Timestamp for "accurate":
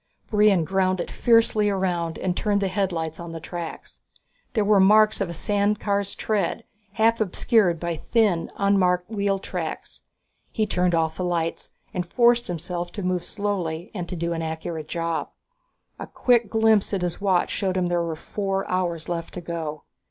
14.41-14.87